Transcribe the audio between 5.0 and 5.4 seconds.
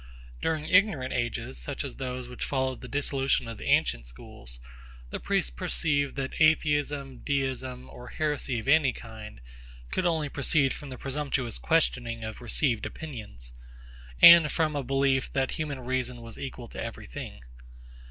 the